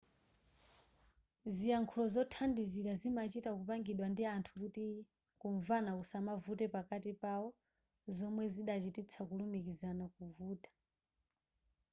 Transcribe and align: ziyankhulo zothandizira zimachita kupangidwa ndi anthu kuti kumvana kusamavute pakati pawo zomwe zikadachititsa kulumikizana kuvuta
ziyankhulo 1.55 2.05
zothandizira 2.13 2.93
zimachita 3.01 3.51
kupangidwa 3.57 4.05
ndi 4.09 4.23
anthu 4.35 4.51
kuti 4.61 4.85
kumvana 5.39 5.91
kusamavute 5.99 6.65
pakati 6.75 7.11
pawo 7.21 7.47
zomwe 8.17 8.43
zikadachititsa 8.53 9.19
kulumikizana 9.27 10.05
kuvuta 10.15 10.69